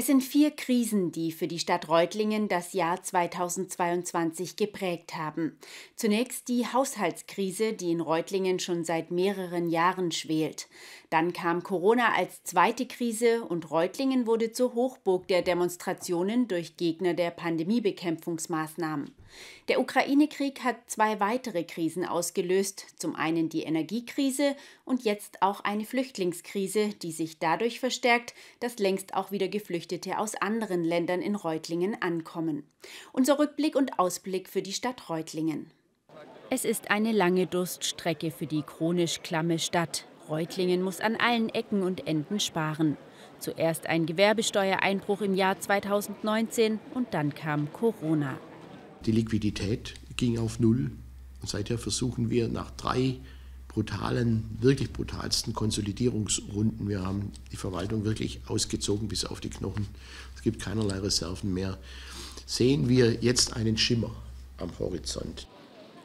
[0.00, 5.58] Es sind vier Krisen, die für die Stadt Reutlingen das Jahr 2022 geprägt haben.
[5.96, 10.68] Zunächst die Haushaltskrise, die in Reutlingen schon seit mehreren Jahren schwelt.
[11.10, 17.14] Dann kam Corona als zweite Krise und Reutlingen wurde zur Hochburg der Demonstrationen durch Gegner
[17.14, 19.17] der Pandemiebekämpfungsmaßnahmen.
[19.68, 22.86] Der Ukraine-Krieg hat zwei weitere Krisen ausgelöst.
[22.96, 29.14] Zum einen die Energiekrise und jetzt auch eine Flüchtlingskrise, die sich dadurch verstärkt, dass längst
[29.14, 32.64] auch wieder Geflüchtete aus anderen Ländern in Reutlingen ankommen.
[33.12, 35.70] Unser Rückblick und Ausblick für die Stadt Reutlingen.
[36.50, 40.06] Es ist eine lange Durststrecke für die chronisch klamme Stadt.
[40.28, 42.96] Reutlingen muss an allen Ecken und Enden sparen.
[43.38, 48.38] Zuerst ein Gewerbesteuereinbruch im Jahr 2019 und dann kam Corona.
[49.06, 50.90] Die Liquidität ging auf Null.
[51.40, 53.16] Und seither versuchen wir nach drei
[53.68, 59.86] brutalen, wirklich brutalsten Konsolidierungsrunden, wir haben die Verwaltung wirklich ausgezogen bis auf die Knochen,
[60.34, 61.78] es gibt keinerlei Reserven mehr,
[62.46, 64.10] sehen wir jetzt einen Schimmer
[64.56, 65.46] am Horizont.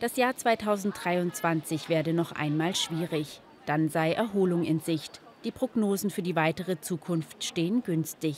[0.00, 3.40] Das Jahr 2023 werde noch einmal schwierig.
[3.66, 5.20] Dann sei Erholung in Sicht.
[5.44, 8.36] Die Prognosen für die weitere Zukunft stehen günstig.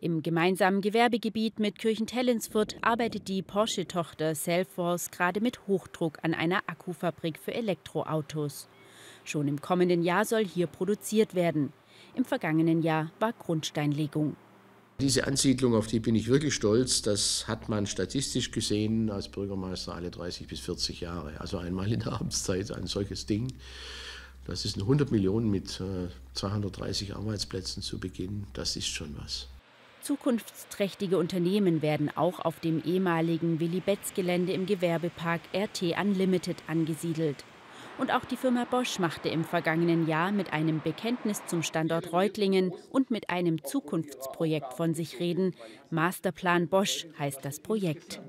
[0.00, 7.36] Im gemeinsamen Gewerbegebiet mit Kirchentellensfurt arbeitet die Porsche-Tochter Cellforce gerade mit Hochdruck an einer Akkufabrik
[7.36, 8.68] für Elektroautos.
[9.24, 11.72] Schon im kommenden Jahr soll hier produziert werden.
[12.14, 14.36] Im vergangenen Jahr war Grundsteinlegung.
[15.00, 19.96] Diese Ansiedlung, auf die bin ich wirklich stolz, das hat man statistisch gesehen als Bürgermeister
[19.96, 21.40] alle 30 bis 40 Jahre.
[21.40, 23.52] Also einmal in der Amtszeit ein solches Ding.
[24.44, 25.82] Das ist 100 Millionen mit
[26.34, 28.46] 230 äh, Arbeitsplätzen zu Beginn.
[28.52, 29.48] Das ist schon was.
[30.00, 37.44] Zukunftsträchtige Unternehmen werden auch auf dem ehemaligen Willy-Betz-Gelände im Gewerbepark RT Unlimited angesiedelt.
[37.98, 42.72] Und auch die Firma Bosch machte im vergangenen Jahr mit einem Bekenntnis zum Standort Reutlingen
[42.90, 45.54] und mit einem Zukunftsprojekt von sich reden.
[45.90, 48.20] Masterplan Bosch heißt das Projekt.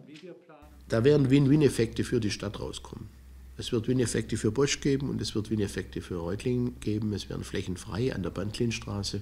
[0.87, 3.09] Da werden Win-Win-Effekte für die Stadt rauskommen.
[3.57, 7.13] Es wird Win-Effekte für Bosch geben und es wird Win-Effekte für Reutlingen geben.
[7.13, 9.21] Es werden Flächen frei an der Bandlinstraße.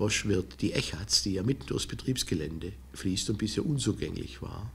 [0.00, 4.70] Bosch wird die Echatz, die ja mitten durchs Betriebsgelände fließt und bisher unzugänglich war,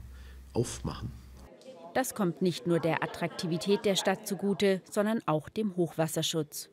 [0.52, 1.10] aufmachen.
[1.94, 6.68] Das kommt nicht nur der Attraktivität der Stadt zugute, sondern auch dem Hochwasserschutz.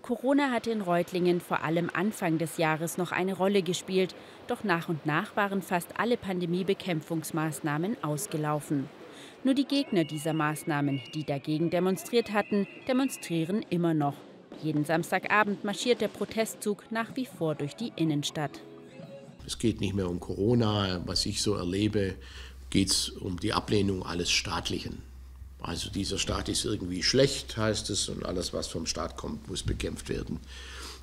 [0.00, 4.14] Corona hatte in Reutlingen vor allem Anfang des Jahres noch eine Rolle gespielt,
[4.46, 8.88] doch nach und nach waren fast alle Pandemiebekämpfungsmaßnahmen ausgelaufen.
[9.42, 14.27] Nur die Gegner dieser Maßnahmen, die dagegen demonstriert hatten, demonstrieren immer noch.
[14.62, 18.60] Jeden Samstagabend marschiert der Protestzug nach wie vor durch die Innenstadt.
[19.46, 21.00] Es geht nicht mehr um Corona.
[21.06, 22.16] Was ich so erlebe,
[22.70, 24.98] geht es um die Ablehnung alles Staatlichen.
[25.60, 29.62] Also dieser Staat ist irgendwie schlecht, heißt es, und alles, was vom Staat kommt, muss
[29.62, 30.38] bekämpft werden.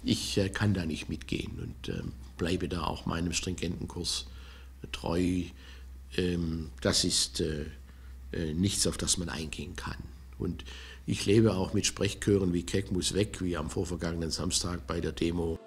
[0.04, 2.02] Ich äh, kann da nicht mitgehen und äh,
[2.38, 4.28] bleibe da auch meinem stringenten Kurs
[4.92, 5.42] treu.
[6.16, 7.66] Ähm, das ist äh,
[8.32, 9.98] äh nichts, auf das man eingehen kann.
[10.38, 10.64] Und
[11.06, 15.12] ich lebe auch mit Sprechchören wie Keck muss weg, wie am vorvergangenen Samstag bei der
[15.12, 15.60] Demo.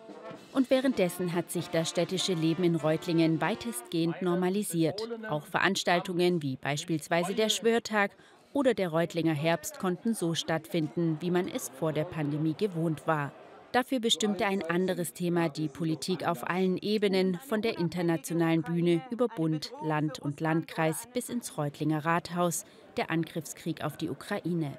[0.53, 5.09] Und währenddessen hat sich das städtische Leben in Reutlingen weitestgehend normalisiert.
[5.28, 8.12] Auch Veranstaltungen wie beispielsweise der Schwörtag
[8.53, 13.32] oder der Reutlinger Herbst konnten so stattfinden, wie man es vor der Pandemie gewohnt war.
[13.72, 19.28] Dafür bestimmte ein anderes Thema die Politik auf allen Ebenen, von der internationalen Bühne über
[19.28, 22.65] Bund, Land und Landkreis bis ins Reutlinger Rathaus,
[22.97, 24.78] der Angriffskrieg auf die Ukraine.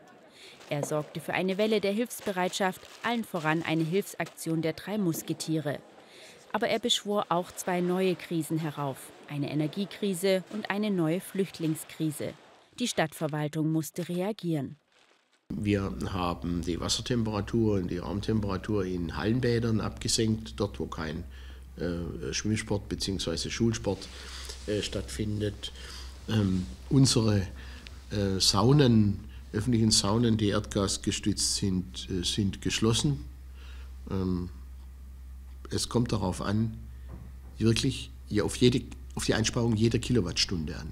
[0.70, 5.80] Er sorgte für eine Welle der Hilfsbereitschaft, allen voran eine Hilfsaktion der drei Musketiere.
[6.52, 12.34] Aber er beschwor auch zwei neue Krisen herauf, eine Energiekrise und eine neue Flüchtlingskrise.
[12.80, 14.78] Die Stadtverwaltung musste reagieren.
[15.52, 21.24] Wir haben die Wassertemperatur und die Raumtemperatur in Hallenbädern abgesenkt, dort wo kein
[21.78, 23.50] äh, Schwimmsport bzw.
[23.50, 24.08] Schulsport
[24.68, 25.72] äh, stattfindet.
[26.30, 27.42] Ähm, unsere
[28.12, 33.26] äh, Saunen öffentlichen Saunen, die erdgasgestützt sind, äh, sind geschlossen.
[34.10, 34.50] Ähm,
[35.72, 36.78] es kommt darauf an,
[37.58, 38.84] wirklich auf, jede,
[39.16, 40.92] auf die Einsparung jeder Kilowattstunde an.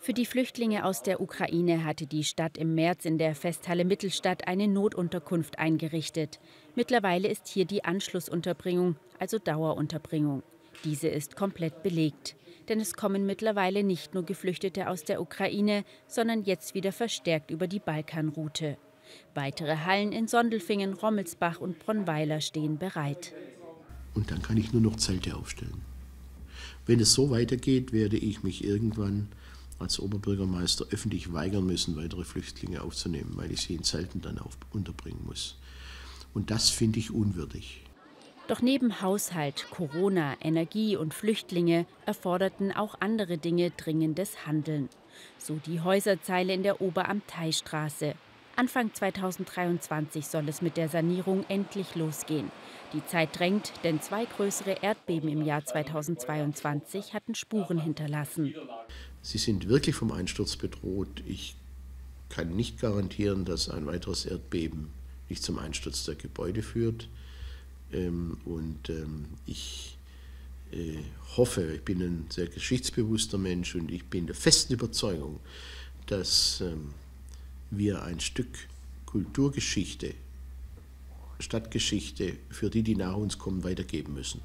[0.00, 4.48] Für die Flüchtlinge aus der Ukraine hatte die Stadt im März in der Festhalle Mittelstadt
[4.48, 6.40] eine Notunterkunft eingerichtet.
[6.76, 10.42] Mittlerweile ist hier die Anschlussunterbringung, also Dauerunterbringung.
[10.84, 12.36] Diese ist komplett belegt
[12.68, 17.66] denn es kommen mittlerweile nicht nur Geflüchtete aus der Ukraine, sondern jetzt wieder verstärkt über
[17.66, 18.76] die Balkanroute.
[19.34, 23.32] Weitere Hallen in Sondelfingen, Rommelsbach und Bronnweiler stehen bereit.
[24.14, 25.82] Und dann kann ich nur noch Zelte aufstellen.
[26.86, 29.28] Wenn es so weitergeht, werde ich mich irgendwann
[29.78, 34.40] als Oberbürgermeister öffentlich weigern müssen, weitere Flüchtlinge aufzunehmen, weil ich sie in Zelten dann
[34.70, 35.56] unterbringen muss.
[36.34, 37.82] Und das finde ich unwürdig.
[38.48, 44.88] Doch neben Haushalt, Corona, Energie und Flüchtlinge erforderten auch andere Dinge dringendes Handeln.
[45.36, 48.14] So die Häuserzeile in der Oberamteistraße.
[48.56, 52.50] Anfang 2023 soll es mit der Sanierung endlich losgehen.
[52.94, 58.54] Die Zeit drängt, denn zwei größere Erdbeben im Jahr 2022 hatten Spuren hinterlassen.
[59.20, 61.22] Sie sind wirklich vom Einsturz bedroht.
[61.26, 61.54] Ich
[62.30, 64.90] kann nicht garantieren, dass ein weiteres Erdbeben
[65.28, 67.08] nicht zum Einsturz der Gebäude führt.
[67.92, 69.98] Ähm, und ähm, ich
[70.72, 70.98] äh,
[71.36, 75.40] hoffe, ich bin ein sehr geschichtsbewusster Mensch und ich bin der festen Überzeugung,
[76.06, 76.92] dass ähm,
[77.70, 78.68] wir ein Stück
[79.06, 80.14] Kulturgeschichte,
[81.38, 84.40] Stadtgeschichte für die, die nach uns kommen, weitergeben müssen.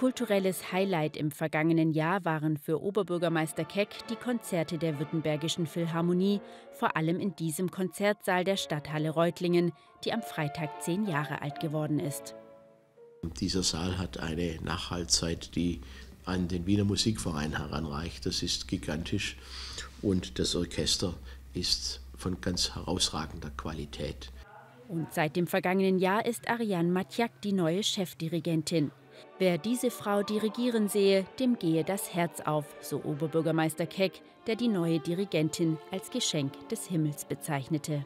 [0.00, 6.40] Kulturelles Highlight im vergangenen Jahr waren für Oberbürgermeister Keck die Konzerte der Württembergischen Philharmonie,
[6.72, 9.72] vor allem in diesem Konzertsaal der Stadthalle Reutlingen,
[10.04, 12.34] die am Freitag zehn Jahre alt geworden ist.
[13.22, 15.80] Dieser Saal hat eine Nachhaltzeit, die
[16.24, 18.24] an den Wiener Musikverein heranreicht.
[18.26, 19.36] Das ist gigantisch
[20.02, 21.14] und das Orchester
[21.52, 24.30] ist von ganz herausragender Qualität.
[24.88, 28.90] Und seit dem vergangenen Jahr ist Ariane Matjak die neue Chefdirigentin.
[29.38, 34.68] Wer diese Frau dirigieren sehe, dem gehe das Herz auf, so Oberbürgermeister Keck, der die
[34.68, 38.04] neue Dirigentin als Geschenk des Himmels bezeichnete.